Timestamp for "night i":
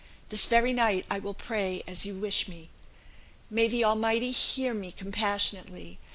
0.73-1.19